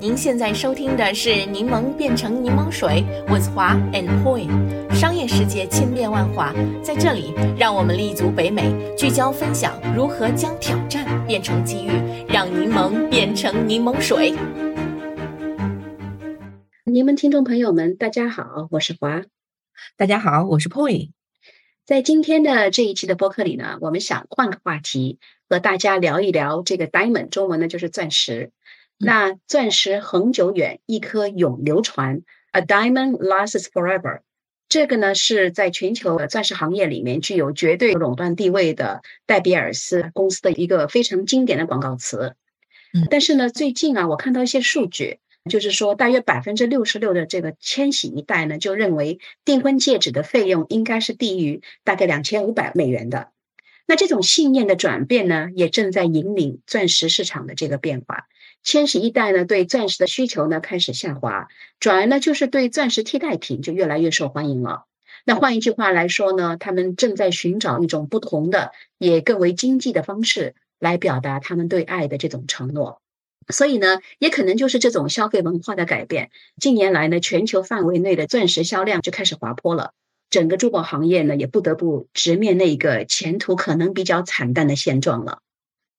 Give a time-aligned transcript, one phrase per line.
[0.00, 4.48] 您现在收听的是《柠檬变成柠檬水》，with 华 and Poi。
[4.94, 11.90] 商业世界千变万化，在这里，让我们立足北美，聚焦分享如何将挑战变成机遇，
[12.26, 14.30] 让柠檬变成柠檬水。
[16.86, 19.24] 柠檬听众朋友们，大家好，我是华。
[19.98, 21.10] 大家好，我是 Poi。
[21.84, 28.50] 在今天的这一期的播客里呢，我们想换个话题，和大家聊一聊这个 diamond，中文呢就是钻石。
[29.02, 32.20] 那钻石恒久远，一颗永流传。
[32.52, 34.20] A diamond lasts forever。
[34.68, 42.34] 这个呢是在全球钻石行业里面具有绝对垄断地位的戴比尔斯公司的一个非常经典的广告词。
[42.92, 53.30] 嗯，但是呢，最近啊，我看到一些数据，就是说大约百分之六十六的这个千禧一代呢，就认为订婚戒指的费用应该是低于大概两千五百美元的。
[53.86, 58.26] 那这种信念的转变呢，也正在引领钻石市场的这个变化。
[58.62, 64.84] 千禧一代呢，对钻石的需求呢开始下滑，转而呢就是对钻石替代品就越来越受欢迎了。
[65.24, 73.00] 那换一句话来说呢，他们正在寻找一种不同的、也更为经济的方式来表达他们对爱的这种承诺。
[73.48, 76.30] 所以呢，也可能就是这种消费文化的改变。
[76.60, 79.92] 近年来呢，全球范围内的钻石销量就开始滑坡了，
[80.30, 85.40] 整个珠宝行业呢也不得不直面那个前途可能比较惨淡的现状了。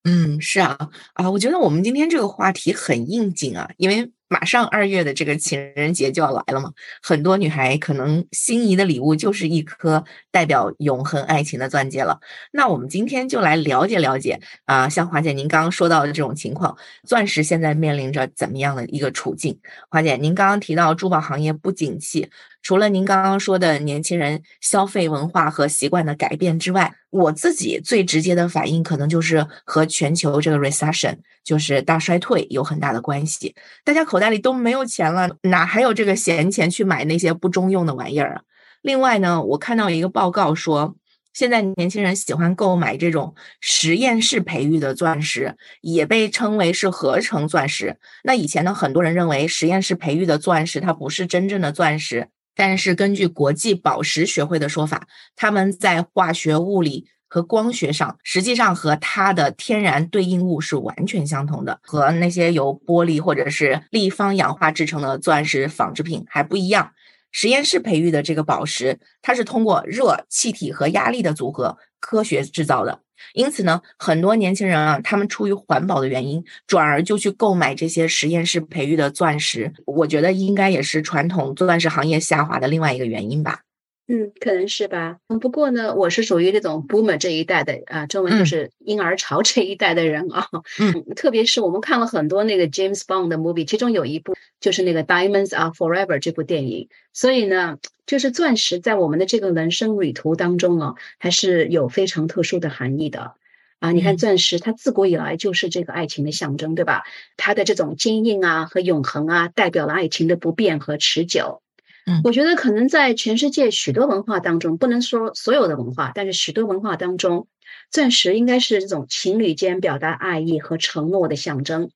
[0.04, 0.76] 嗯，是啊，
[1.14, 6.72] 啊，我觉得我们今天这个话题很应景啊，因为马上二月的这个情人节就要来了嘛，
[7.04, 12.20] 很多女孩可能心仪的礼物就是一颗代表永恒爱情的钻戒了。
[12.52, 16.76] 那我们今天就来了解了解啊，像华姐您刚刚说到的这种情况，
[17.08, 19.60] 钻石现在面临着怎么样的一个处境？
[19.90, 22.28] 华姐，您刚刚提到珠宝行业不景气。
[22.62, 33.56] 除了您刚刚说的年轻人消费文化和习惯的改变之外，我自己最直接的反应可能就是和全球这个 recession，就是大衰退有很大的关系。
[33.84, 38.42] 大家口袋里都没有钱了，哪还有这个闲钱去买那些不中用的玩意儿啊？
[38.82, 40.96] 另外呢，我看到一个报告说，
[41.34, 47.98] 现在年轻人喜欢购买这种实验室培育的钻石，也被称为是合成钻石。
[48.24, 52.28] 那以前呢，很多人认为实验室培育的钻石它不是真正的钻石。
[52.56, 66.92] 但是根据国际宝石学会的说法，他们在化学、物理和光学上，实际上和它的天然对应物是完全相同的，和那些由玻璃或者是立方氧化制成的钻石仿制品还不一样。
[67.32, 73.04] 实验室培育的这个宝石，它是通过热、气体和压力的组合科学制造的。
[73.34, 79.74] 因此呢，很多年轻人啊，他们出于环保的原因，转而就去购买这些实验室培育的钻石。
[79.86, 83.62] 我觉得应该也是传统钻石行业下滑的另外一个原因吧。
[84.08, 85.18] 嗯，可能是吧。
[85.28, 90.48] 嗯，不过呢，我是属于那种 boomer 这一代的啊，中文就是婴儿潮这一代的人啊。
[90.80, 96.90] 嗯，特别是我们看了很多那个 James Bond 的 movie，其中有一部就是那个 Diamonds Are Forever 这部电影。
[97.14, 103.36] 所以呢，就是钻石在我们的这个人生旅途当中啊，还是有非常特殊的含义的
[103.80, 103.94] 啊。
[103.94, 107.04] 你看，钻石它自古以来就是这个爱情的象征，对吧？
[107.38, 111.62] 它的这种坚硬啊和永恒啊，代表了爱情的不变和持久。
[112.06, 117.48] 嗯，我觉得可能在全世界许多文化当中，不能说所有的文化，但是许多文化当中，
[117.92, 121.92] 钻石应该是这种情侣间表达爱意和承诺的象征。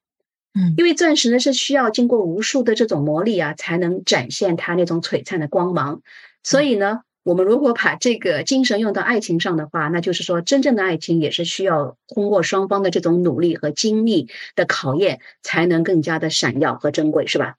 [0.53, 6.01] 嗯，因为钻石呢是需要经过无数的这种磨砺啊，才能展现它那种璀璨的光芒。
[6.43, 17.55] 所以呢，我们如果把这个精神用到爱情上的话，那就是说，真正的爱情也是需要通过双方的这种努力和精力的考验，才能更加的闪耀和珍贵，是吧？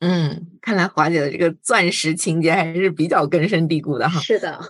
[0.00, 4.20] 嗯，看来华姐的这个钻石情节还是比较根深蒂固的哈。
[4.20, 4.60] 是的，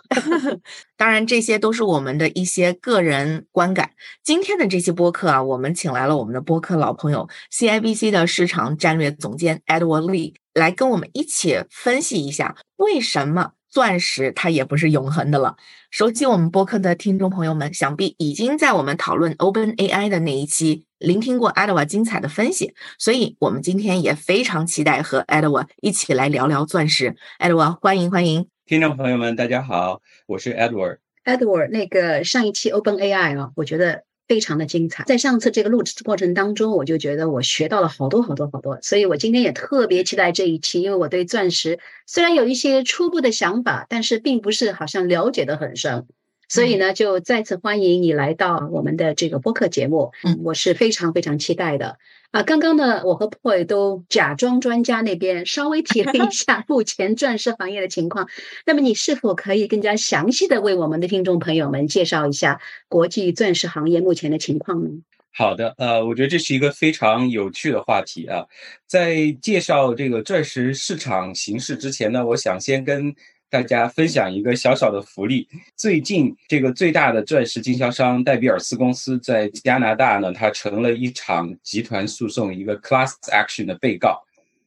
[0.97, 3.91] 当然这些都是我们的一些个人观感。
[4.23, 13.53] 今天的这期播客啊，我们请来了我们的播客老朋友 CIBC 的市场战略总监 Edward Lee 来跟我们一起分析一下为什么。
[13.75, 15.57] 钻石它也不是永恒的了。
[15.91, 27.17] 熟悉我们播客的听众朋友们，想必已经在我们讨论 Open AI 的那一期聆听过 Edward 精彩的分析，所以我们今天也非常期待和 Edward 一起来聊聊钻石。
[27.41, 28.47] Edward，欢迎欢迎！
[28.65, 30.99] 听众朋友们，大家好，我是 Edward。
[31.25, 34.05] Edward，那个上一期 Open AI 啊，我觉得。
[34.27, 46.07] 非常的精彩，在上次这个录制过程当中，我就觉得我学到了好多好多好多，所以我今天也特别期待这一期，因为我对钻石虽然有一些初步的想法，但是并不是好像了解的很深。
[46.47, 51.99] 所以呢，就再次欢迎你来到我们的这个播客节目，嗯，我是非常非常期待的
[52.35, 52.43] 啊。
[52.43, 58.29] 刚刚呢，我和 Poi 都假装专家那边稍微提了一下目前钻石行业的情况，
[58.67, 64.91] 那么你是否可以更加详细的为我们的听众朋友们介绍一下国际钻石行业目前的情况呢？
[65.37, 68.45] 好的，呃，我觉得这是一个非常有趣的话题啊。
[68.87, 73.13] 在介绍这个钻石市场形势之前呢，我想先跟
[73.55, 75.49] 大家分享一个小小的福利。
[75.77, 84.21] 最近，这个最大的钻石经销商戴比尔斯公司在加拿大呢，它成了一场集团诉讼一个 class action 的被告，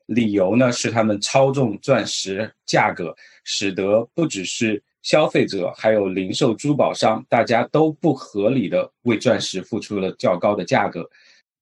[0.06, 3.14] 理由呢是他们操纵钻石价格，
[3.44, 11.06] 使得不只是消费者还有零售珠宝商，大家都不合理的为钻石付出了较高的价格。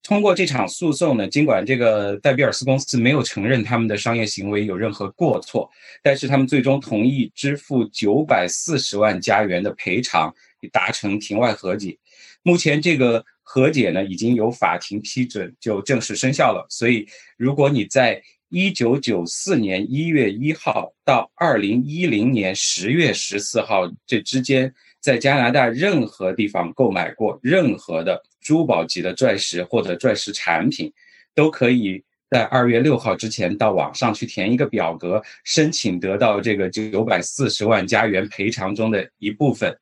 [0.06, 5.68] 通过这场诉讼呢，尽管这个戴比尔斯公司没有承认他们的商业行为有任何过错，
[6.00, 10.32] 但是他们最终同意支付九百四十万加元的赔偿，
[10.70, 11.98] 达成庭外和解。
[12.44, 16.64] 目前这个和解呢已经由法庭批准，就正式生效了。
[16.70, 17.04] 所以，
[17.36, 30.92] 如果你在一九九四年一月一号到二零一零年十月十四号这之间，在加拿大任何地方购买过任何的珠宝级的钻石或者钻石产品，
[31.34, 32.00] 都可以
[32.30, 39.76] 在二月六号之前到网上去填一个表格，申请得到这个九百四十万加元赔偿中的一部分。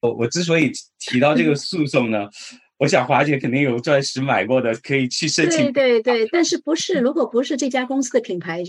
[0.00, 2.28] 我我之所以提到这个诉讼呢？
[2.76, 5.72] 我想华姐肯定有钻石买过的，可以去申请。
[5.72, 6.98] 对对对，但是不是？
[6.98, 8.62] 如果不是这家公司的品牌，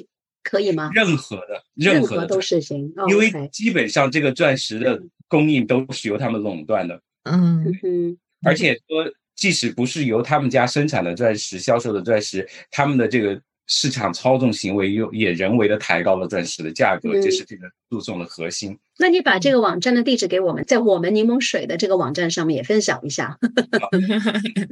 [0.44, 0.92] 可以吗？
[0.94, 2.94] 任何的，任何都是行。
[3.10, 7.02] 因为基本上这个钻石的供应都是由他们垄断的。
[7.24, 8.18] 嗯哼。
[8.44, 9.06] 而且说，
[9.36, 13.42] 即使不是由他们家生产的钻石、销售的钻石，他们的这个。
[13.68, 18.78] 市场操纵行为又也人为的抬高了钻石的价格，这是这个诉讼的核心。
[18.98, 23.38] 那你把这个网站的地址给我们，在我们柠檬水的这个网站上面也分享一下。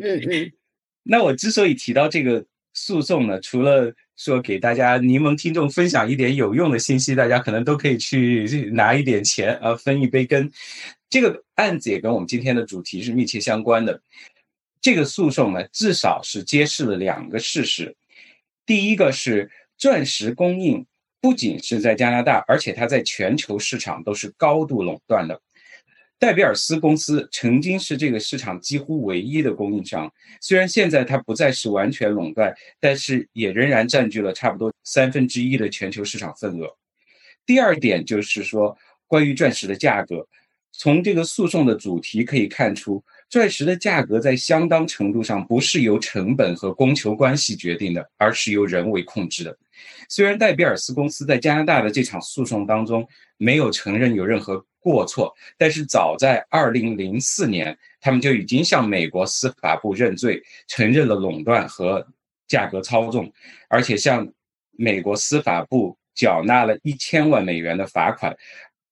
[0.02, 0.52] 嗯嗯。
[1.04, 10.52] 那我之所以提到这个诉讼呢，除了说给大家柠檬听众分享一点有用的信息，大家可能都可以去拿一点钱啊，分一杯羹。
[11.10, 14.02] 这个案子也跟我们今天的主题是密切相关的。
[14.90, 17.96] 这个诉讼呢，至少是揭示了两个事实。
[18.66, 20.84] 第一个是钻石供应
[21.22, 25.40] 不仅是在加拿大，而且它在全球市场都是高度垄断的。
[26.18, 36.68] 戴比尔斯公司曾经是这个市场几乎唯一的供应商，虽然现在它不再是完全垄断，但是也仍然占据了差不多三分之一的全球市场份额。
[37.46, 38.76] 第二点就是说，
[39.06, 40.28] 关于钻石的价格，
[40.72, 43.04] 从这个诉讼的主题可以看出。
[43.30, 49.56] 钻石的价格在相当程度上不是由成本和供求关系决定的，而是由人为控制的。
[50.10, 62.06] 虽然戴比尔斯公司在加拿大的这场诉讼当中没有承认有任何过错，但是早在2004年，他们就已经向美国司法部认罪，承认了垄断和
[62.48, 63.32] 价格操纵，
[63.70, 64.28] 而且向
[64.72, 68.36] 美国司法部缴纳了一千万美元的罚款，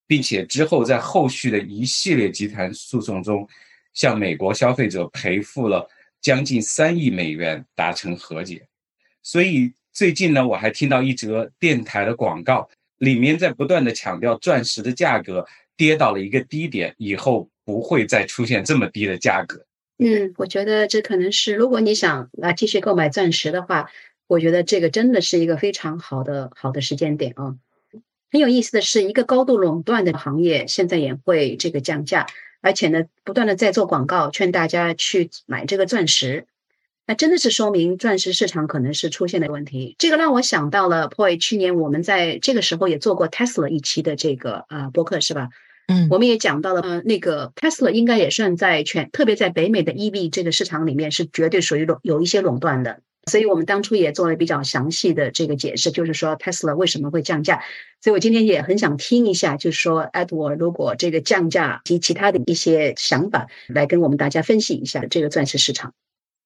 [0.06, 3.48] 并且之后在后续的一系列集团诉讼中。
[3.98, 5.90] 向美国消费者赔付了
[6.22, 8.68] 将近三亿美元，达成和解。
[9.24, 19.66] 所以最近呢，我还听到一则电台的广告，里面在不断的强调钻石的价格跌到了一个低点，以后不会再出现这么低的价格。
[19.98, 23.90] 嗯，我觉得这可能是，如果你想啊继续购买钻石的话，
[24.28, 27.56] 我觉得这个真的是一个非常好的好的时间点啊。
[28.32, 32.28] 很有意思的是，一个高度垄断的行业现在也会这个降价。
[32.62, 36.48] 而且呢，不断的在做广告，劝大家去买这个钻石，
[37.06, 39.96] 那真的是说明钻石市场可能是出现的问题。
[39.98, 45.50] 这个让我想到了，Poi 去年我们在这个时候也做过 Tesla 一期的这个啊博客是吧？
[45.88, 53.00] 嗯，我们也讲到了，呃，那个 Tesla 应该也算在全，特别在北美的 EV 这个市场里面是绝对属于垄有一些垄断的。
[53.28, 57.62] 所以我们当初也做了比较详细的这个解释，就是说 Tesla 为什么会降价。
[58.02, 65.94] 所以我今天也很想听一下，就是说 Edward 如果这个降价及其他的一些想法，来跟我们大家分析一下这个钻石市场。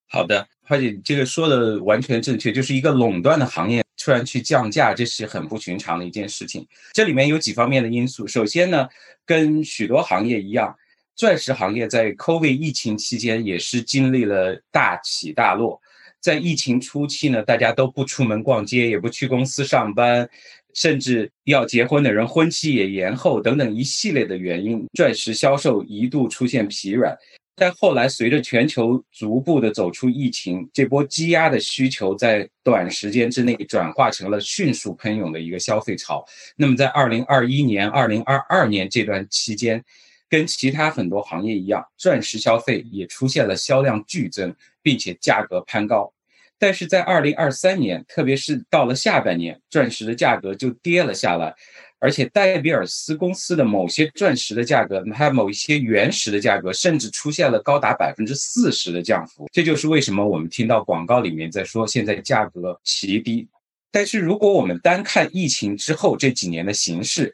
[0.08, 6.66] 好的，花姐，这个说的完全正确，就是一个垄断的行业突然去降价，这是很不寻常的一件事情。
[6.92, 8.26] 这里面有几方面的因素。
[8.26, 8.88] 首先呢，
[9.24, 10.76] 跟许多行业一样，
[11.14, 15.80] 钻石行业在 COVID 疫情期间也是经历了大起大落。
[16.22, 20.26] 在疫情初期呢，大家都不出门逛街，也不去公司上班，
[20.72, 27.14] 甚至要结婚的人婚期也延后，等等一系列的原因，钻石销售一度出现疲软。
[27.54, 36.24] 但后来随着全球逐步的走出疫情，这波积压的需求在短时间之内转化成了迅速喷涌的一个消费潮。
[36.56, 39.84] 那么在二零二一年、二零二二年这段期间，
[40.32, 44.54] 跟其他很多行业一样，钻石消费也出现了销量剧增。
[44.84, 46.12] 并且价格攀高，
[46.58, 51.54] 但是在二零二三年，特别是到了下半年，钻石的价格就跌了下来。
[52.00, 59.48] 而且戴比尔斯公司的某些钻石的价格，还有某一些原石的价格，甚至出现了高达百分之四十的降幅。
[59.52, 63.46] 这就是为什么我们听到广告里面在说现在价格奇低。
[63.92, 67.32] 但是如果我们单看疫情之后这几年的形势，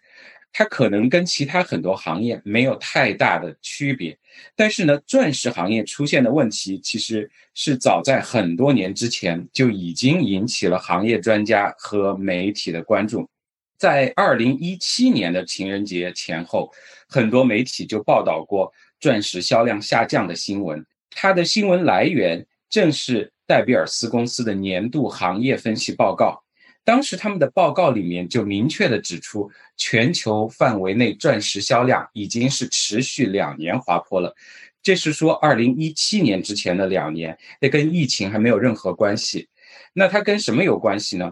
[0.52, 4.18] 它可能跟其他很多行业没有太大的区别，
[4.56, 13.28] 但是呢，钻石行业出现的问题其实是早在很多年之前就已经引起了行业专家和媒体的关注。
[13.76, 16.72] 在二零一七年的情人节前后，
[17.08, 20.84] 很多媒体就报道过钻石销量下降的新闻。
[21.10, 26.42] 它的新闻来源正是戴比尔斯公司的年度行业分析报告。
[26.88, 34.34] 当时他们的报告里面就明确的指出，全球范围内钻石销量已经是持续两年滑坡了。
[34.82, 39.50] 这是说，二零一七年之前的两年，那跟疫情还没有任何关系。
[39.92, 41.30] 那它跟什么有关系呢？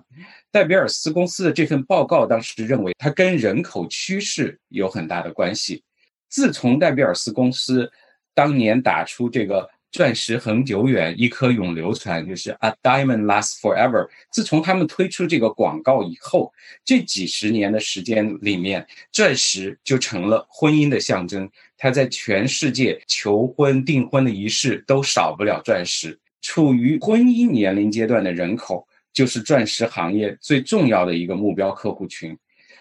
[0.52, 5.82] 戴比尔斯公司的这份报告当时认为，它跟人口趋势有很大的关系。
[6.28, 7.90] 自从戴比尔斯公司
[8.34, 9.70] 当年打出这个。
[9.96, 14.06] 钻石恒久远，一颗永流传，就是 A diamond lasts forever。
[14.30, 16.52] 自从他们推出这个广告以后，
[16.84, 21.50] 这几十年的时间里面，钻石就成了婚姻的象征。
[21.78, 26.18] 它在全世界求婚、订婚的仪式都少不了钻石。
[26.42, 32.36] 处于婚姻年龄阶段的人口，就是钻石行业最重要的一个目标客户群。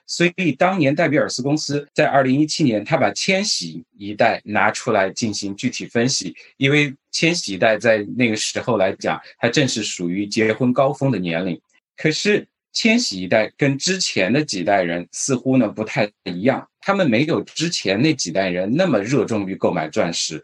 [0.08, 11.60] 所以，当年戴比尔斯公司在二零一七年，他把千禧一代拿出来进行具体分析，因为千禧一代在那个时候来讲，它正是属于结婚高峰的年龄。
[11.98, 20.44] 可是，千禧一代跟之前的几代人似乎呢不太一样，他们没有之前那几代人那么热衷于购买钻石。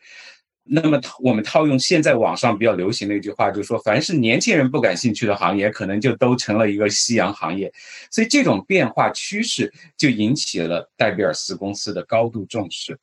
[0.73, 7.69] 那么，我们套用现在网上比较流行的一句话，就是说，凡是年轻人不感兴趣的行业，可能就都成了一个夕阳行业。
[8.09, 12.97] 所以，这种变化趋势就引起了戴比尔斯公司的高度重视。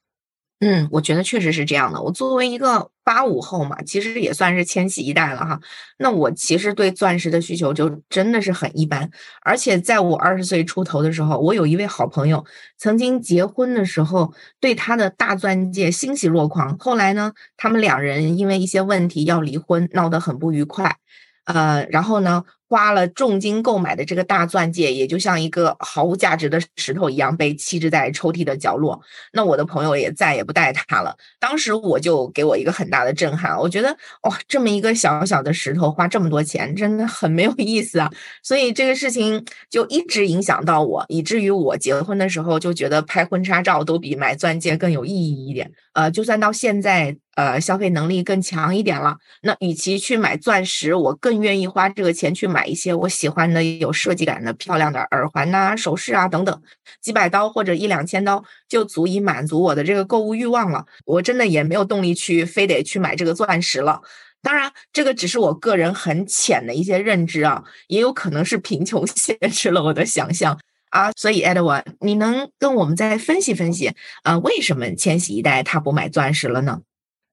[0.61, 2.03] 嗯，我觉得确实是这样的。
[2.03, 5.61] 我作为一个八五后嘛，其实也算是千禧一代了哈。
[5.99, 9.09] 那我其实对钻石的需求就真的是很一般。
[9.43, 12.45] 而且在我二十岁出头的时候，我有一位好朋友，
[12.77, 16.77] 曾经结婚的时候对他的大钻戒欣喜若狂。
[16.79, 20.97] 后来呢，他们两人因为一些问题要离婚，闹得很不愉快。
[21.45, 22.43] 呃，然后呢？
[22.69, 29.01] 花了重金购买的这个大钻戒，也就像一个毫无价值的石头一样被弃置在抽屉的角落。
[29.33, 31.17] 那我的朋友也再也不戴它了。
[31.41, 38.11] 当时我就给我一个很大的震撼，我觉得哇，这么一个小小的石头花这么多钱，真的很没有意思啊。
[38.43, 45.73] 所以这个事情就一直影响到我，以至于我结婚的时候就觉得拍婚纱照都比买钻戒更有意义一点。
[45.95, 52.58] 呃，就算到现在，呃，消费能力更强一点了，那与其去买钻石，我更愿意花这个钱去买。
[52.59, 56.61] 买一些我喜欢的有设计感的漂亮的耳环呐、首饰啊等等，
[57.01, 60.85] 几百刀或者一两千刀就足以满足我的这个购物欲望了。
[61.05, 64.03] 我真的也没有动力去非得去买这个钻石了。
[64.43, 70.59] 当然，这个只是我个人很浅的一些认知啊，也有可能是贫穷 限制了我的想象
[70.91, 71.13] 啊。
[71.13, 73.93] 所以，Edward，你能跟我们再分析分析
[74.25, 74.37] 啊？
[74.39, 76.81] 为什么千禧一代他不买钻石了呢？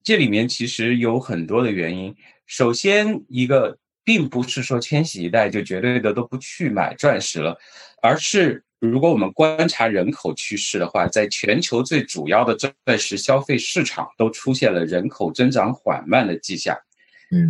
[0.04, 2.16] 这里面其实有很多的原因。
[2.46, 3.80] 首先一个。
[4.06, 7.58] 并不是说千禧一代就绝对的都不去买钻石了，
[8.02, 16.78] 而是如果我们观察人口趋势的话，在全球最主要的钻石消费市场都出现了人口增长缓慢的迹象。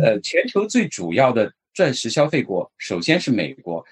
[0.02, 3.84] 呃，全球最主要的钻石消费国首先是美国，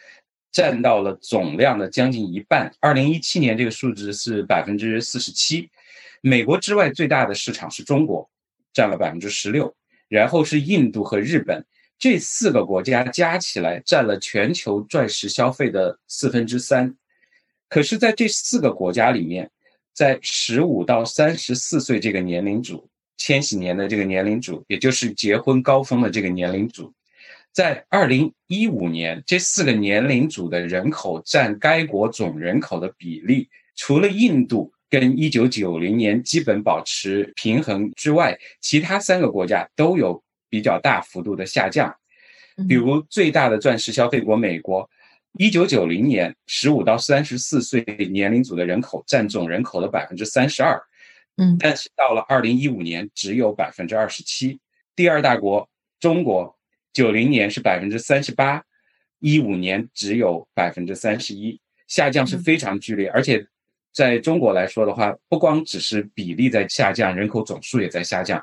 [0.51, 2.75] 占到了总量的将近一半。
[2.81, 5.69] 二零一七年这个数字是百分之四十七。
[6.23, 8.29] 美国之外最大的市场是中国，
[8.73, 9.77] 占了百分之十六，
[10.09, 11.63] 然后是印度和日本。
[11.99, 16.95] 这四个国家加起来占了全球钻石消费的四分之三，
[17.69, 19.51] 可是，在这四个国家里面，
[19.95, 26.93] 在十五到三十四岁这个年龄组，千禧年的这个年龄组，也就是结婚高峰的这个年龄组，
[27.53, 40.23] 在二零一五年，这四个年龄组的人口占该国总人口的比例，除了印度跟一九九零年基本保持平衡之外，其他三个国家都有。
[40.55, 41.93] 比较大幅度的下降，
[42.69, 44.89] 比如最大的钻石消费国美国，
[45.33, 47.83] 一九九零年十五到三十四岁
[48.13, 50.81] 年龄组的人口占总人口的百分之三十二，
[51.39, 54.61] 嗯，但是到了二零一五年只有百分之二十七。
[54.95, 55.69] 第二大国
[55.99, 56.57] 中国，
[56.93, 58.63] 九零年是百分之三十八，
[59.19, 63.11] 一五年只有百分之三十一，下降是非常剧烈。
[63.11, 63.45] 而且
[63.93, 68.41] 在中国来说的话，不光只是比例在下降，人口总数也在下降。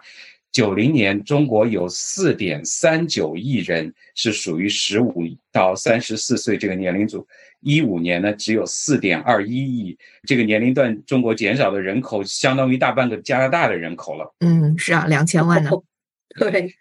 [0.51, 7.25] 九零年中国有四点三九亿人是属于十五到三十四岁这个年龄组，
[7.61, 14.35] 一五年呢只有四点二一亿，这个年龄段中国减少的人口相当于大半个加拿大的人口了。
[14.39, 15.71] 嗯，是啊，两千万呢。
[16.37, 16.73] 对，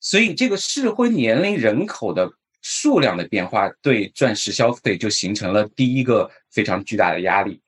[0.00, 2.28] 所以这个适婚年龄人口的
[2.60, 7.60] 数量的变化，对钻石消费就形成了第一个非常巨大的压力。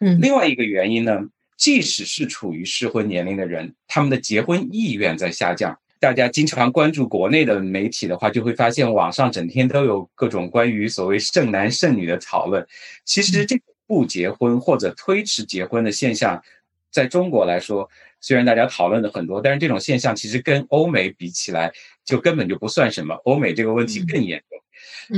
[0.00, 1.20] 嗯，另外一个原因呢，
[1.60, 5.78] 即使是处于适婚年龄的人，他们的结婚意愿在下降。
[5.98, 12.66] 大家经常关注国内的媒体的话，就会发现网上整天都有各种关于所谓剩男剩女的讨论。
[13.04, 16.42] 其实这不结婚或者推迟结婚的现象，
[16.90, 17.86] 在中国来说，
[18.22, 21.70] 虽然大家讨论的很多，但是这种现象其实跟欧美比起来，
[22.06, 23.14] 就根本就不算什么。
[23.26, 24.58] 欧美这个问题更严重。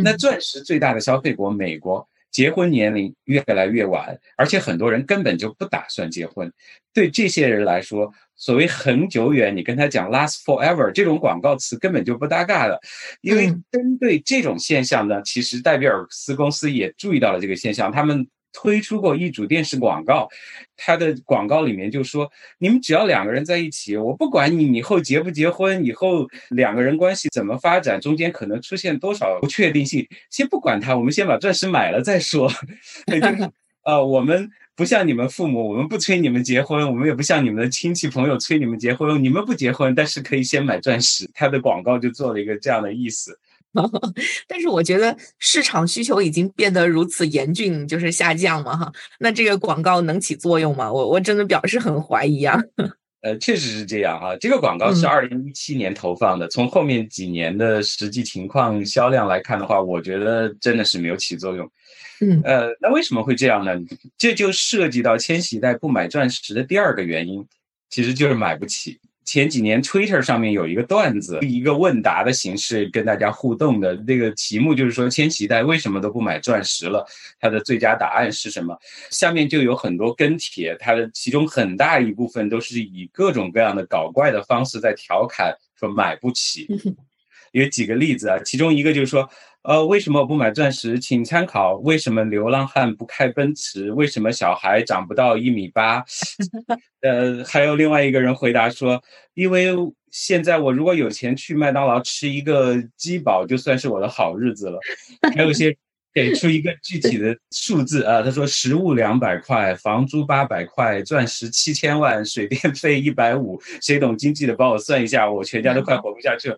[0.02, 2.08] 那钻石最大的消费国美国。
[2.32, 6.52] 结婚年龄越来越晚，而且很多人根本就不打算结婚。
[6.92, 12.80] 对这些人来说，所谓“恒久远”，你跟他讲 “last forever” 这种广告词根本就不搭嘎的。
[13.20, 18.26] 因为针对这种现象呢，其实戴比尔斯公司也注意到了这个现象，他们。
[18.52, 20.28] 推出过一组电视广告，
[20.76, 32.50] 它的广告里面就说：你们只要两个人在一起，我不管你以后结不结婚，以后两个人关系怎么发展，中间可能出现多少不确定性，先不管它，我们先把钻石买了再说。
[33.84, 41.28] 呃，我们不像你们父母，我们不催你们结婚，我们也不像你们的亲戚朋友催你们结婚，你们不结婚，但是可以先买钻石。
[41.34, 43.36] 它的广告就做了一个这样的意思。
[44.46, 50.92] 但是我觉得市场需求已经变得如此严峻，就是下降嘛，哈，那这个广告能起作用吗？
[50.92, 52.60] 我我真的表示很怀疑啊。
[53.22, 61.70] 呃，确实是这样哈，这个广告是二零一七年投放的，从后面几年的实际情况销量来看的话，我觉得真的是没有起作用。
[62.20, 63.72] 嗯，呃，那为什么会这样呢？
[64.18, 67.46] 这就涉及到千禧一代不买钻石的第二个原因，
[67.90, 68.98] 其实就是买不起。
[69.24, 77.06] 前几年，Twitter 上面有一个段子，一个问答的形式跟大家互动的那个题目就是说，千禧代为什么都不买钻石了？
[77.40, 78.76] 它的最佳答案是什么？
[79.10, 86.66] 下面就有很多跟帖，它的其中很大一部分都是以各种各样的搞怪的方式在调侃，说买不起。
[87.52, 89.28] 有几个例子啊，其中一个就是说。
[89.62, 90.98] 呃，为什么我不买钻石？
[90.98, 93.92] 请参考为什么流浪汉不开奔驰？
[93.92, 96.04] 为什么小孩长不到一米八？
[97.02, 99.00] 呃，还有另外一个人回答说，
[99.34, 99.68] 因为
[100.10, 104.78] 现在我如果有钱去麦当劳吃一个鸡堡，就算是我的好日子了。
[105.34, 105.76] 还有些
[106.12, 113.62] 给出一个具体的数字啊，他说食物两百块，房租八百块，钻石七千万，水电费一百五。
[113.80, 116.56] 谁懂经济的帮我算一下，我全家都快 活不下去了。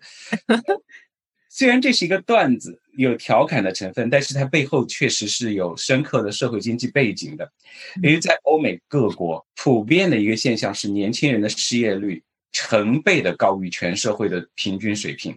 [1.57, 7.49] 虽然这是一个段子，有调侃的成分，但是它背后确实是有深刻的社会经济背景的。
[8.03, 15.33] 因为在欧美各国，普遍的一个现象是，年轻人的失业率成倍的高于全社会的平均水平。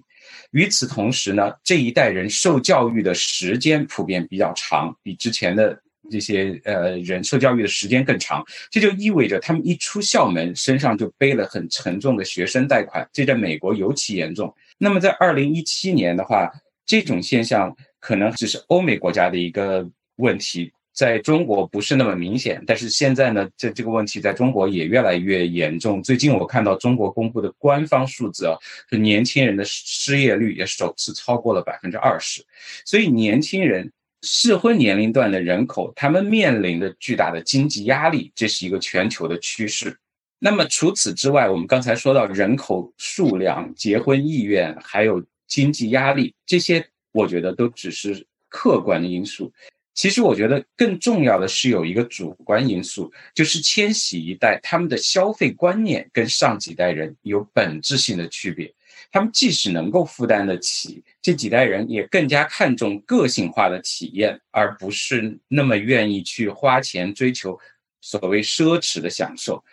[0.50, 8.44] 与此同时呢，这一代人受教育的时间普遍比较长，比之前的这些呃人受教育的时间更长。
[8.72, 14.52] 这就意味着他们一出校门，身上就背了很沉重的学生贷款，这在美国尤其严重。
[14.78, 16.50] 那么在二零一七年的话，
[16.86, 19.86] 这种现象可能只是欧美国家的一个
[20.16, 22.62] 问题，在中国不是那么明显。
[22.66, 26.02] 但是现在呢，这这个问题在中国也越来越严重。
[26.02, 28.56] 最近我看到中国公布的官方数字啊，
[28.88, 32.44] 是年轻人的失业率也首次超过了百分之二十。
[32.84, 39.96] 所以年轻人适婚年龄段的人口，他们面临的巨大的经济压力，这是一个全球的趋势。
[40.38, 49.52] 那么除此之外，我们刚才说到人口数量、结婚意愿，还有经济压力，这些我觉得都只是客观的因素。
[49.94, 58.72] 其实我觉得更重要的是有一个主观因素，就是千禧一代他们的消费观念跟上几代人有本质性的区别。
[59.10, 67.58] 他们即使能够负担得起，这几代人也更加看重个性化的体验，而不是那么愿意去花钱追求
[68.00, 69.64] 所谓奢侈的享受。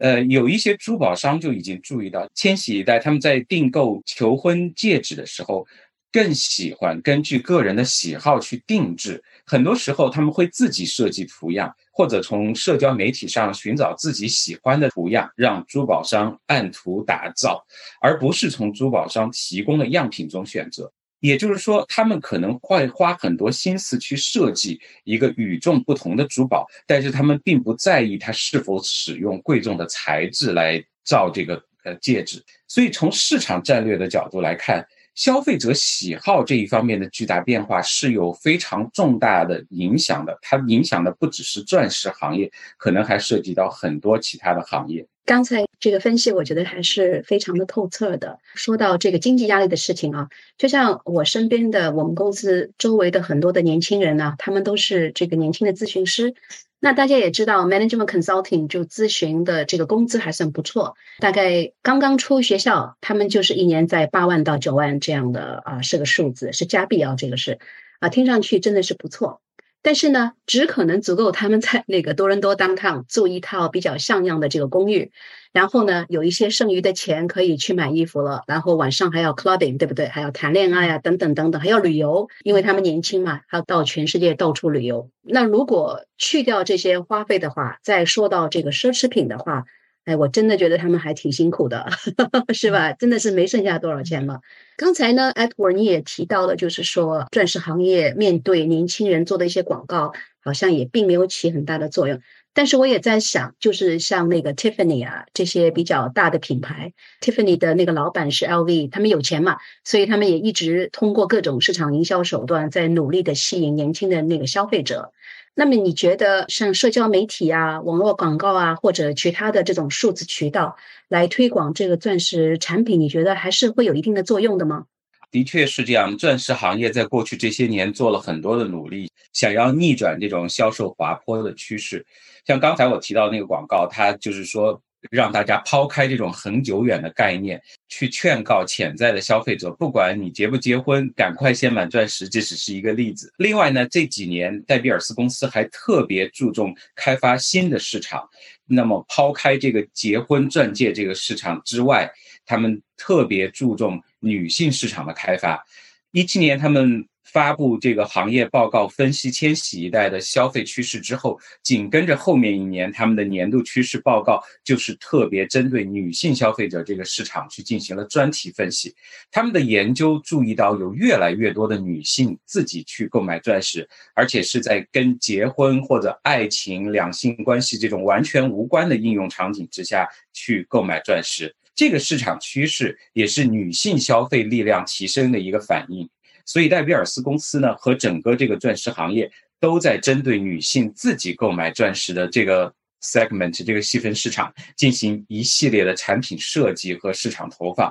[0.00, 5.66] 呃，有一些珠宝商就已经注意到，千禧一代他们在订购求婚戒指的时候，
[6.10, 9.22] 更喜欢根据个人的喜好去定制。
[9.44, 17.62] 很多时候，他们会自己设计图样，或者从社交媒体上寻找自己喜欢的图样，让珠宝商按图打造，
[18.00, 20.90] 而不是从珠宝商提供的样品中选择。
[21.20, 32.42] 也就是说，他们可能会花很多心思去设计一个与众不同的珠宝，但是他们并不在意它是否使用贵重的材质来造这个呃戒指。
[32.66, 40.38] 所以，从市场战略的角度来看，消费者喜好这一方面的巨大变化是有非常重大的影响的。
[40.40, 45.06] 它影响的不只是钻石行业，可能还涉及到很多其他的行业。
[45.26, 48.38] 刚才这个分析我觉得还是非常的透彻的。
[48.54, 56.34] 说到这个经济压力的事情啊，就像我身边的我们公司周围的很多的年轻人呢，他们都是这个年轻的咨询师。
[56.82, 67.58] 那大家也知道，management consulting 就咨询的这个工资还算不错，大概刚刚出学校，他们就是一年在八万到九万这样的啊，是个数字，是加币啊，这个是
[67.98, 69.42] 啊，听上去真的是不错。
[69.82, 75.10] 但是呢，只可能足够他们在那个多伦多 downtown 住一套比较像样的这个公寓，
[75.52, 80.06] 然后呢，有一些剩余的钱可以去买衣服了，然后晚上还要 clubbing，对不对？
[80.06, 85.10] 还要谈恋爱啊，等等等等，还要旅游，因为他们年轻嘛，还要到全世界到处旅游。
[85.22, 89.64] 那如果去掉这些花费的话，再说到这个奢侈品的话。
[90.06, 91.86] 哎，我真的觉得他们还挺辛苦的，
[92.54, 92.92] 是吧？
[92.94, 94.40] 真的是没剩下多少钱了。
[94.76, 102.18] 刚才呢，Edward 你也提到了，就是说钻石行业面对年轻人做的一些广告，好像也并没有起很大的作用。
[102.52, 115.12] 但是我也在想，就是像那个 Tiffany 啊这些比较大的品牌，Tiffany 的那个老板是 LV，他们有钱嘛，所以他们也一直通过各种市场营销手段，在努力的吸引年轻的那个消费者。
[115.54, 120.76] 那么你觉得像社交媒体啊、网络广告啊，或者其他的这种数字渠道
[121.08, 124.84] 来推广这个钻石产品，你觉得还是会有一定的作用的吗？
[125.30, 132.04] 的确是这样，钻石行业在过去这些年做了很多的努力，想要逆转这种销售滑坡的趋势。
[132.46, 134.82] 像刚才我提到那个广告，它就是说。
[135.10, 143.32] 让大家抛开这种很久远的概念，去劝告潜在的消费者，不管你结不结婚，赶快先买钻石，这只是一个例子。
[143.38, 148.28] 另外呢，这几年戴比尔斯公司还特别注重开发新的市场。
[148.66, 152.12] 那么，抛开这个结婚钻戒这个市场之外，
[152.44, 155.64] 他们特别注重女性市场的开发。
[156.12, 157.06] 一七年，他们。
[157.22, 168.92] 发布这个行业报告，分析千禧一代的消费趋势之后，紧跟着后面一年，他们的年度趋势报告就是特别针对女性消费者这个市场去进行了专题分析。
[169.30, 181.54] 他们的研究注意到，有越来越多的女性自己去购买钻石，而且是在跟结婚或者爱情、两性关系这种完全无关的应用场景之下去购买钻石。
[181.80, 186.06] 这个市场趋势也是女性消费力量提升的一个反应。
[186.44, 192.70] 所以戴比尔斯公司呢，和整个这个钻石行业都在针对女性自己购买钻石的这个
[193.02, 197.90] segment 这个细分市场进行一系列的产品设计和市场投放。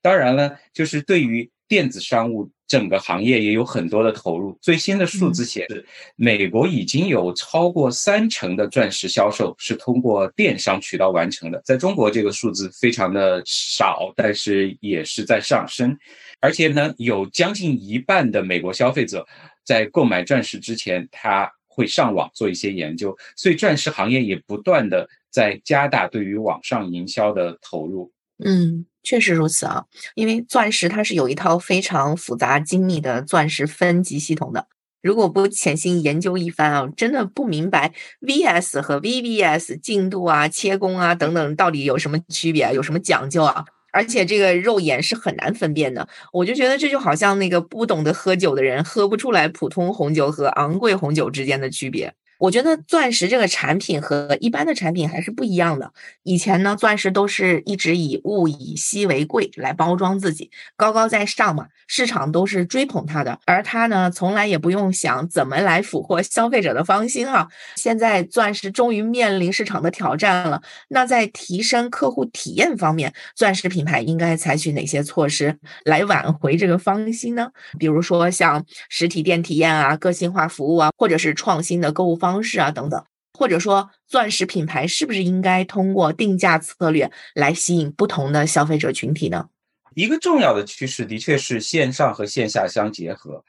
[0.00, 4.56] 当然了，就是对于电子商务整个行业也有很多的投入。
[4.60, 11.60] 最新的数字显示，美国已经有超过三成的钻石销售是通过电商渠道完成的。
[11.64, 15.96] 在中国，这个数字非常的少，但是也是在上升。
[16.40, 19.26] 而且呢，有将近一半的美国消费者
[19.64, 28.12] 在购买钻石之前，他会上网做一些研究，所以钻石行业也不断的在加大对于网上营销的投入。
[28.44, 34.66] 嗯，确实如此啊，因为钻石它是有一套非常复杂精密的钻石分级系统的，
[35.00, 43.64] 如果不潜心研究一番啊，真的不明白 VS 和 VVS 进度啊、切工啊等等到底有什么区别，有什么讲究啊。
[43.90, 52.12] 而且这个肉眼是很难分辨的，我就觉得这就好像那个不懂得喝酒的人喝不出来普通红酒和昂贵红酒之间的区别。
[52.38, 55.92] 我觉得钻石这个产品和一般的产品还是不一样的。
[56.22, 67.48] 以前呢，钻石都是一直以物以稀为贵来包装自己，高高在上嘛，市场都是追捧它的，而它呢，从来也不用想怎么来俘获消费者的芳心啊。
[67.74, 77.50] 现在钻石终于面临市场的挑战了，那在提升客户体验方面，钻石品牌应该采取哪些措施来挽回这个芳心呢？
[77.80, 82.27] 比如说像实体店体验啊、个性化服务啊，或者是创新的购物方。
[82.28, 89.48] 方式啊，等等，或者说钻石品牌是不是应该通过定价策略来吸引不同的消费者群体呢？
[89.94, 93.42] 一个重要的趋势的确是线上和线下相结合，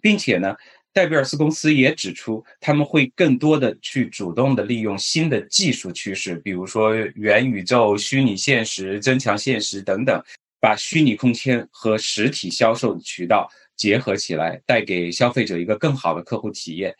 [0.00, 0.56] 并且呢，
[0.92, 10.20] 戴比尔斯公司也指出，他们会更多的去主动的利用新的技术趋势，比如说元宇宙、虚拟现实、增强现实等等，
[10.58, 16.96] 把虚拟空间和实体销售的渠道结合起来，带给消费者一个更好的客户体验。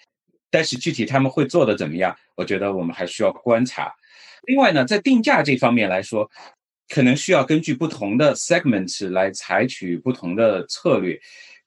[0.54, 2.16] 但是具体他们会做的怎么样？
[2.36, 3.92] 我觉得我们还需要观察。
[4.44, 6.30] 另外呢，在定价这方面来说，
[6.88, 11.20] 可能需要根据不同的 segments 来采取不同的策略。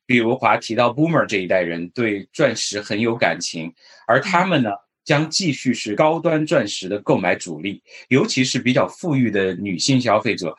[0.06, 3.73] 比如华提到 Boomer 这一代人对钻石很有感情，
[4.08, 4.69] 而他们呢
[5.04, 10.58] 将继续是高端钻石的购买主力，尤其是比较富裕的女性消费者。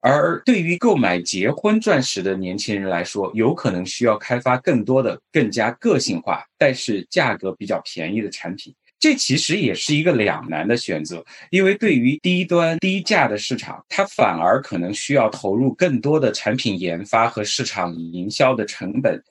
[0.00, 8.74] 而对于购买结婚钻石的年轻人来说，有可能需要开发更多的、更加个性化，但是价格比较便宜的产品。
[8.98, 19.22] 这其实也是一个两难的选择，因为对于低端低价的市场，它反而可能需要投入更多的产品研发和市场营销的成本，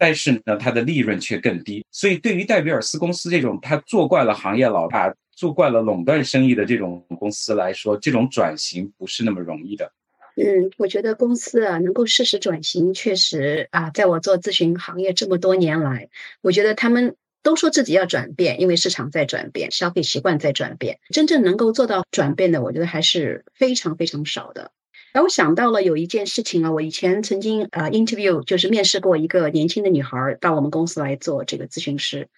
[0.00, 1.84] 但是呢，它的利润却更低。
[1.92, 9.92] 所以，对于戴比尔斯公司这种他做惯了行业老大、做惯了垄断生意的这种公司来说，这种转型不是那么容易的。
[10.36, 16.08] 嗯，我觉得公司啊能够适时转型，确实啊，在我做咨询行业这么多年来，
[16.40, 24.72] 我觉得他们都说自己要转变，因为市场在转变，消费习惯在转变，真正能够做到转变的，我觉得还是非常非常少的。
[25.12, 32.28] 然后想到了有一件事情啊，我以前曾经呃 interview 就是面试过一个年轻的女孩到我们公司来做这个咨询师，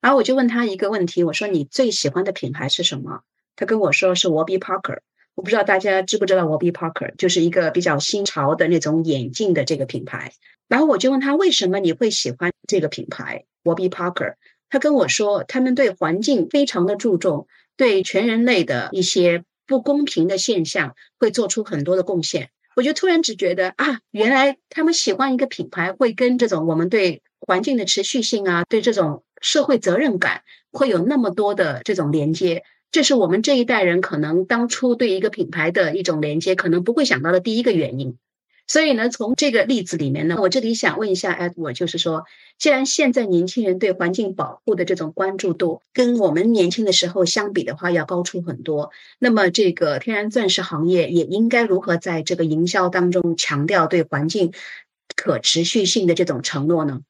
[0.00, 3.20] 然后我就问她一个问题，我说你最喜欢的品牌是什么？
[3.56, 5.00] 她跟我说是 Warby Parker。
[5.34, 10.32] 我不知道大家知不知道 Warby Parker，就是一个比较新潮的那种眼镜的这个品牌。
[10.68, 14.34] 然后我就问他为什么你会喜欢这个品牌 Warby Parker？
[14.68, 22.50] 他跟我说，他们对环境非常的注重，对全人类的一些不公平的现象会做出很多的贡献。
[22.74, 32.62] 我就突然只觉得啊，原来他们喜欢一个品牌，会跟这种我们对环境的持续性啊，对这种社会责任感会有那么多的这种连接。
[32.92, 38.18] 这是我们这一代人可能当初对一个品牌的一种连接，可能不会想到的第一个原因。
[38.68, 42.24] 所以呢，从这个例子里面呢，我这里想问一下 Edward，就是说，
[42.58, 54.52] 既然现在年轻人对环境保护的这种关注度跟我们年轻的时候相比的话要高出很多，那么这个天然钻石行业也应该如何在这个营销当中强调对环境
[55.16, 57.00] 可持续性的这种承诺呢？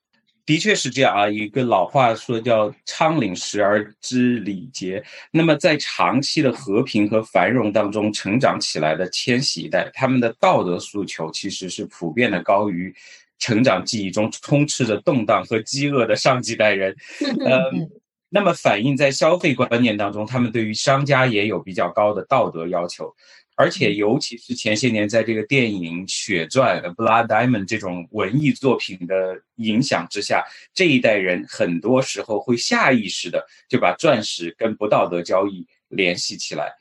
[0.45, 5.03] 的确是这样啊，一个老话说叫“仓廪实而知礼节”。
[5.31, 12.93] 那么，在长期的和平和繁荣当中成长起来的千禧一代，他们的道德诉求其实是普遍的高于
[13.39, 16.95] 成长记忆中充斥着动荡和饥饿的上几代人。
[17.23, 17.89] 嗯，
[18.29, 23.15] 那么反映在消费观念当中，他们对于商家也有比较高的道德要求。
[23.55, 36.73] 而且，尤其是前些年，在这个电影《血钻》（Blood Diamond） 这种文艺作品的影响之下，这一代人很多时候会下意识的就把钻石跟不道德交易联系起来。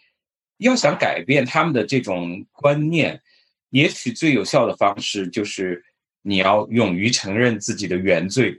[0.57, 3.21] 要想改变他们的这种观念，
[3.71, 5.83] 也许最有效的方式就是
[6.21, 8.57] 你要勇于承认自己的原罪。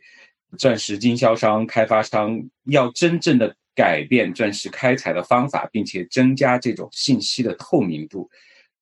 [0.58, 3.56] 钻石经销商、开发商要真正的。
[3.74, 8.30] 改变钻石开采的方法，并且增加这种信息的透明度，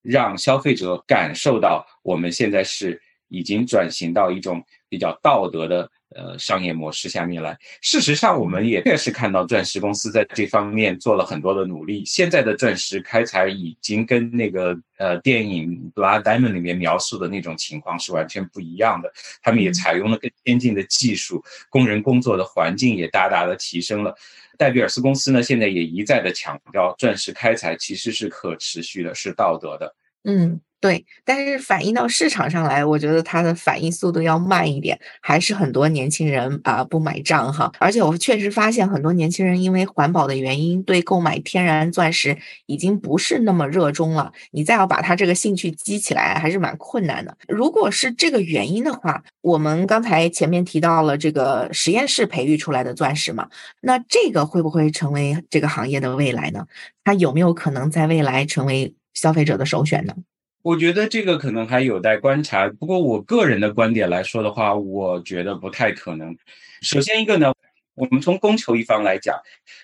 [0.02, 5.90] 让消费者感受到我们现在是已经转型到一种比较道德的。
[6.16, 7.56] 呃，商业模式下面来。
[7.80, 12.04] 事实上，我们也确实看到钻石公司在这方面做了很多的努力。
[12.04, 19.08] 现在的钻石开采已经跟那个呃电影《Blood Diamond》里面描述的那种情况是完全不一样的。
[19.40, 24.12] 他们也采用了更先进的技术，工人工作的环境也大大的提升了。
[24.60, 29.94] 戴比尔斯公司呢，现在也一再的强调，钻石开采其实是可持续的，是道德的。
[30.24, 30.60] 嗯。
[30.80, 37.70] 对，但是反映到市场上来，我觉得它的反应速度要慢一点，还是很多年轻人啊不买账哈。
[37.78, 44.32] 而且我确实发现很多年轻人因为环保的原因，对购买天然钻石已经不是那么热衷了。
[44.52, 47.36] 你再要把他这个兴趣激起来，还是蛮困难的。
[47.46, 53.46] 如果是这个原因的话，我们刚才前面提到了这个实验室培育出来的钻石嘛，
[53.82, 56.66] 那这个会不会成为这个行业的未来呢？
[57.04, 60.14] 它有没有可能在未来成为消费者的首选呢？
[60.62, 62.68] 我觉得这个可能还有待观察。
[62.68, 66.36] 不过我个人的观点来说的话，我觉得不太可能。
[66.82, 67.52] 首先一个呢，
[67.94, 69.38] 我们从供求一方来讲，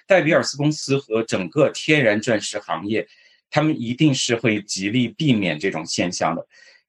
[0.07, 3.07] 戴比尔斯公司和整个天然钻石行业，
[3.51, 6.47] 他们一定是会极力避免这种现象的，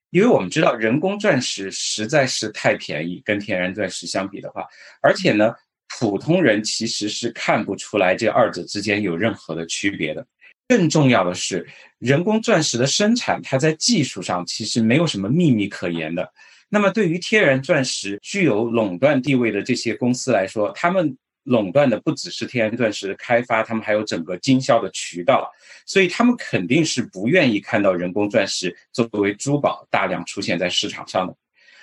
[0.09, 4.65] 因为我们知道人工钻石实在是太便宜，跟天然钻石相比的话，
[5.01, 5.53] 而且呢，
[5.97, 10.27] 普通人其实是看不出来这二者之间有任何的区别的。
[10.67, 11.65] 更重要的是，
[11.97, 16.33] 人工钻石的生产，它在技术上其实没有什么秘密可言的。
[16.69, 25.49] 那么，对于天然钻石具有垄断地位的这些公司来说，他们垄断的不只是天然钻石的开发，他们还有整个经销的渠道，
[25.85, 31.33] 所以他们肯定是不愿意看到人工钻石作为珠宝大量出现在市场上的。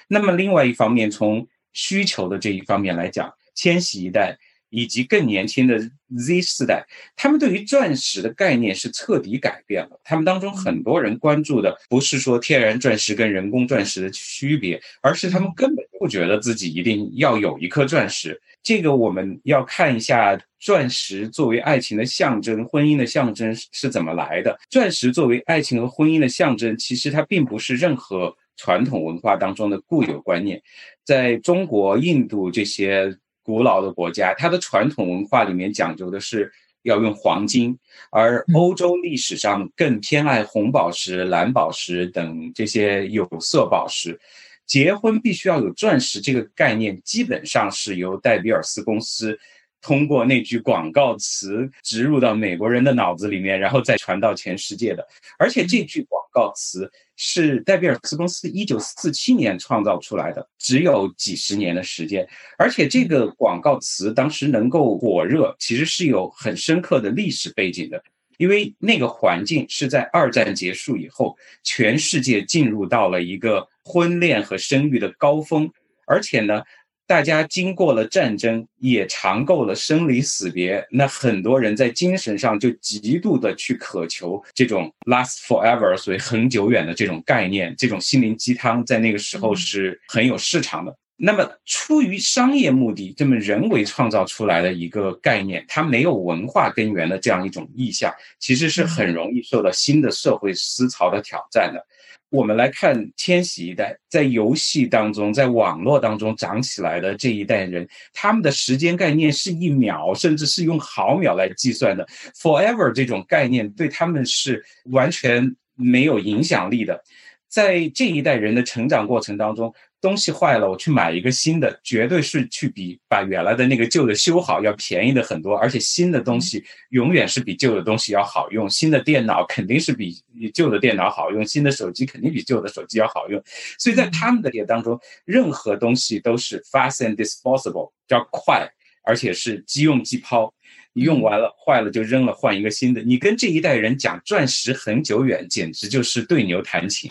[0.08, 4.38] 那么，另外一方面，从需求的这一方面来讲，千禧一代。
[4.74, 5.78] 以及更年轻的
[6.18, 6.84] Z 世代，
[7.14, 10.00] 他们对于钻石的概念是彻底改变了。
[10.02, 18.40] 他们当中很多人关注的不是说天然钻石跟人工钻石的区别，而是他们根本不觉得自己一定要有一颗钻石。
[18.64, 24.58] 这个我们要看一下钻石作为爱情的象征、婚姻的象征是怎么来的。
[24.70, 30.60] 钻石作为爱情和婚姻的象征，其实它并不是任何传统文化当中的固有观念，
[31.04, 33.16] 在中国、印度这些。
[33.44, 36.50] 古老的国家，它的传统文化里面讲究的是
[36.82, 37.78] 要用黄金，
[38.10, 44.18] 而欧洲历史上更偏爱红宝石、蓝宝石等这些有色宝石。
[44.66, 49.38] 结婚必须要有钻石这个概念，基本上是由戴比尔斯公司。
[49.84, 55.06] 通过那句广告词植入到美国人的脑子里面，然后再传到全世界的。
[55.38, 62.26] 而且这句广告词是戴比尔斯公司一九四七年创造出来的，只有几十年的时间。
[62.56, 68.02] 而且这个广告词当时能够火热，其实是有很深刻的历史背景的，
[68.38, 75.70] 因为那个环境是在二战结束以后，全世界进入到了一个婚恋和生育的高峰，
[76.06, 76.62] 而且呢。
[77.06, 90.96] 大家经过了战争，也尝够了生离死别，那很多人在精神上就极度的去渴求这种 last forever，所以很久远的这种概念，这种心灵鸡汤，在那个时候是很有市场的。
[91.16, 101.86] 那么，出于商业目的，这么人为创造出来的一个概念，它没有文化根源的这样一种意象，其实是很容易受到新的社会思潮的挑战的。
[102.34, 112.04] 我们来看千禧一代，在游戏当中，在网络当中长起来的这一代人，他们的时间概念是一秒，甚至是用毫秒来计算的。
[112.36, 117.00] Forever 这种概念对他们是完全没有影响力的。
[117.46, 119.72] 在这一代人的成长过程当中。
[120.04, 125.56] 东西坏了，我去买一个新的，绝对是去比把原来的那个旧的修好要便宜的很多。
[125.56, 133.42] 而且新的东西永远是比旧的东西要好用，新的电脑肯定是比旧的电脑好用，新的手机肯定比旧的手机要好用。
[133.78, 138.68] 所以在他们的业当中，任何东西都是 fast and disposable，叫快，
[139.04, 140.52] 而且是即用即抛，
[140.92, 143.00] 你用完了坏了就扔了，换一个新的。
[143.00, 147.10] 你跟这一代人讲钻石很久远，简直就是对牛弹琴。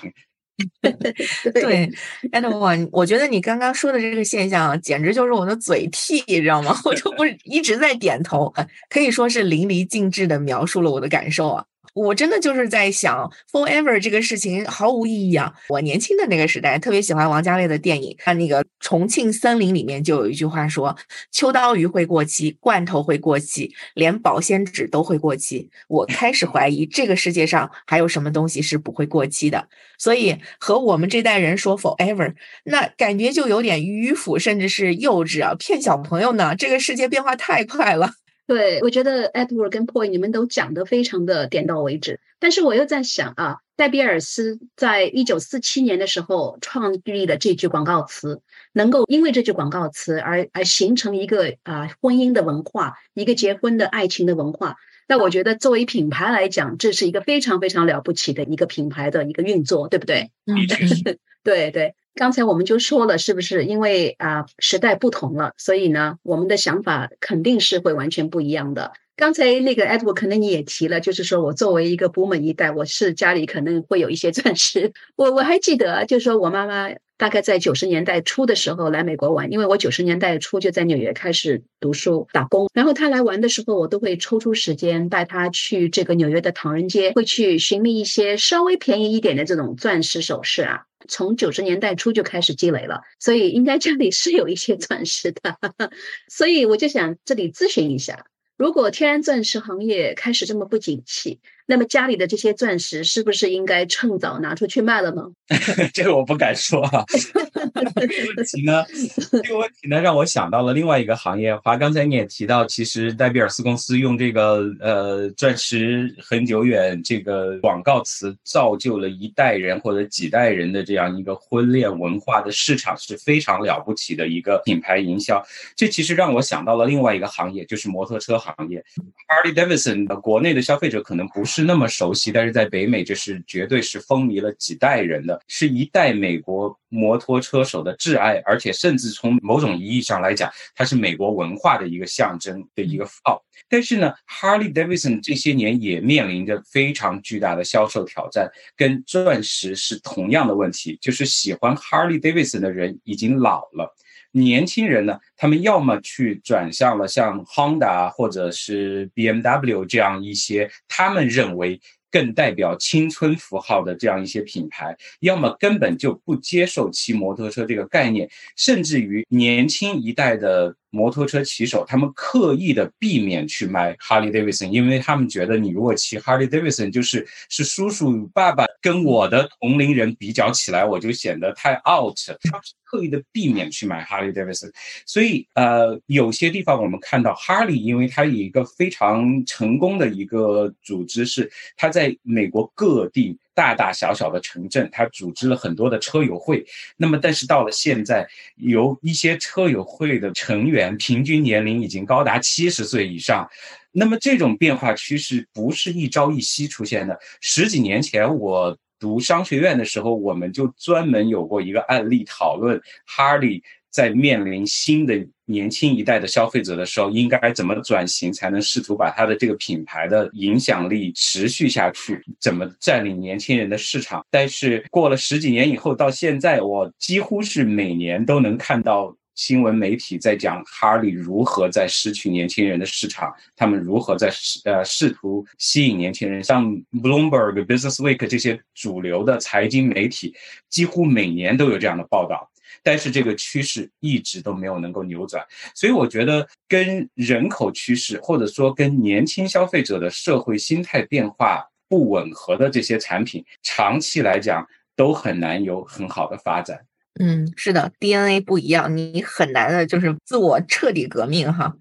[1.53, 1.89] 对，
[2.31, 6.75] 安德瓦，我觉得你刚刚说的这个现象，简直就是我的嘴替，你知道吗？
[6.85, 8.53] 我就不是一直在点头，
[8.89, 11.65] 可以说是淋漓尽致的描述了我的感受啊。
[11.93, 15.53] 我真的就是在想，forever 这个事情毫无意义啊！
[15.69, 20.97] 我年轻的那个时代特别喜欢王家卫的电影，看那个《重庆森林》里面就有一句话说
[21.31, 29.67] ：“秋刀鱼会过期，罐头会过期，连保鲜纸都会过期。”我开始怀疑这个世界上还有什么东西是不会过期的。
[29.99, 36.55] 所以和我们这代人说 forever，那感觉就有点迂腐，甚至是幼稚啊，骗小朋友呢。
[36.55, 38.13] 这个世界变化太快了。
[38.45, 48.41] 对，我觉得 Edward 跟 Paul 你们都讲的非常的点到为止，但是我又在想啊，戴比尔斯在一九四七年的时候创立了这句广告词，
[48.73, 54.75] 能够因为这句广告词而而形成一个啊婚姻的文化，一个结婚的爱情的文化。
[55.07, 60.31] 那我觉得作为品牌来讲，这是一个非常非常了不起的一个品牌的一个运作，对不对？
[60.45, 60.55] 嗯，
[61.43, 61.95] 对对。
[62.15, 68.93] 刚才我们就说了，是不是因为啊时代不同了，所以呢，我们的想法肯定是会完全不一样的。
[69.15, 74.91] 刚才那个 Edward 可能你也提了，就是说我作为一个补美一代，我是家里可能会有一些钻石。
[75.15, 76.89] 我我还记得，就是说我妈妈。
[77.15, 90.81] 大概在九十年代初的时候来美国玩，因为我九十年代初就在纽约开始读书打工，然后他来玩的时候，我都会抽出时间带他去这个纽约的唐人街，会去寻觅一些稍微便宜一点的这种钻石首饰啊。
[91.07, 95.57] 从九十年代初就开始积累了，所以应该这里是有一些钻石的，
[96.29, 98.25] 所以我就想这里咨询一下。
[98.55, 105.23] 如果天然钻石行业开始这么不景气，那么家里的这些钻石是不是应该趁早拿出去卖了呢？
[105.93, 107.03] 这个我不敢说啊。
[107.09, 108.07] 这个问
[108.45, 108.83] 题呢，
[109.43, 111.55] 这个问题呢，让我想到了另外一个行业。
[111.55, 125.41] 华，刚才你也提到，其实戴比尔斯公司用这个呃“钻石很久远”这个广告词，造就了一代人或者几代人的这样一个婚恋文化的市场，是非常了不起的一个品牌营销。
[125.75, 128.33] 这其实让我想到了另外一个行业，就是摩托车。
[128.33, 128.83] 行业
[129.29, 143.43] ，Harley Davidson 的国内的消费者可能不是是那么熟悉，但是在北美这是绝对是风靡了几代人的，是一代美国摩托车手的挚爱，而且甚至从某种意义上来讲，它是美国文化的一个象征的一个符号。
[143.69, 153.95] 但是呢，Harley Davidson 这些年也面临着非常巨大的销售挑战，跟钻石是同样的问题，就是喜欢 Harley Davidson 的人已经老了。
[154.33, 161.79] 年轻人呢，他们要么去转向了像 Honda 或者是 BMW 这样一些他们认为
[162.11, 182.15] 更代表青春符号的这样一些品牌，要么根本就不接受骑摩托车这个概念，甚至于年轻一代的摩托车骑手，他们刻意的避免去买 Harley Davidson，因为他们觉得你如果骑 Harley Davidson，就是是叔叔爸爸跟我的同龄人比较起来，我就显得太 out。
[182.43, 184.71] 他刻意的避免去买 Harley Davidson，
[185.07, 193.39] 所以呃，有些地方我们看到 Harley，因为它有一个非常成功的一个组织，是它在美国各地。
[193.53, 196.65] 大大小小的城镇，他组织了很多的车友会。
[196.97, 203.49] 那么，但是到了现在，有一些车友会的成员平均年龄已经高达七十岁以上。
[203.91, 207.19] 那么，这种变化趋势不是一朝一夕出现的。
[207.41, 213.63] 十几年前，我读商学院的时候，我们就专门有过一个案例讨论哈利。
[213.93, 215.13] 在面临新的
[215.45, 222.19] 年轻一代的消费者的时候，应该怎么转型，才能试图把他的这个品牌的影响力持续下去？
[222.39, 224.25] 怎么占领年轻人的市场？
[224.31, 234.33] 但是过了十几年以后，到现在，我几乎是每年都能看到新闻媒体在讲哈利如何在失去年轻人的市场，他们如何在
[234.65, 236.43] 呃试图吸引年轻人。
[236.43, 240.33] 像 Bloomberg、Business Week 这些主流的财经媒体，
[240.69, 242.49] 几乎每年都有这样的报道。
[242.81, 245.45] 但是这个趋势一直都没有能够扭转，
[245.75, 256.85] 所以我觉得跟人口趋势或者说跟年轻消费者的社会心态变化不吻合的这些产品，长期来讲都很难有很好的发展。
[257.19, 261.75] 嗯，是的，DNA 不一样，你很难的就是自我彻底革命哈。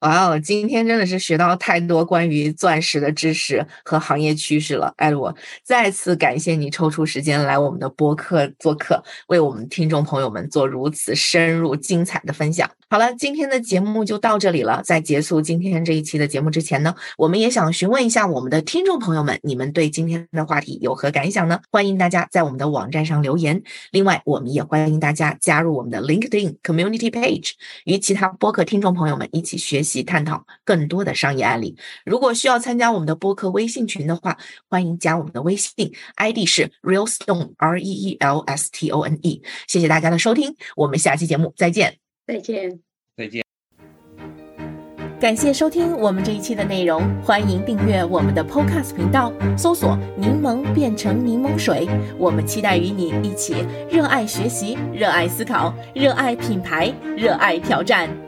[0.00, 5.34] 哇哦，今天真的是学到太多关于钻石的知识和行业趋势了，艾罗。
[5.64, 12.70] 再次感谢你抽出时间来我们的播客做客，为我们听众朋友们做如此深入精彩的分享。
[12.90, 14.80] 好了，今天的节目就到这里了。
[14.84, 21.60] 在结束今天这一期的节目之前呢，我们也想询问一下我们的听众朋友们，你们对今天的话题有何感想呢？
[21.72, 23.60] 欢迎大家在我们的网站上留言。
[23.90, 27.50] 另外，我们也欢迎大家加入我们的 LinkedIn Community Page，
[27.84, 31.76] 与其他播客听众朋友们一起学习习探讨更多的商业案例。
[32.04, 34.36] 如果需要参加我们的播客微信群的话，
[34.68, 39.42] 欢迎加我们的微信，ID 是 Realstone R E E L S T O N E。
[39.66, 41.96] 谢谢大家的收听，我们下期节目再见。
[42.26, 42.80] 再见，
[43.16, 43.42] 再见。
[45.20, 51.88] 感谢收听我们这一期的内容，欢迎订阅我们的 Podcast 频道，搜索“柠檬变成柠檬水”。
[52.16, 58.27] 我们期待与你一起热爱学习、热爱思考、热爱品牌、热爱挑战。